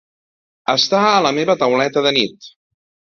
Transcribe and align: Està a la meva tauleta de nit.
Està 0.73 1.01
a 1.09 1.19
la 1.25 1.33
meva 1.39 1.55
tauleta 1.65 2.03
de 2.07 2.15
nit. 2.17 2.49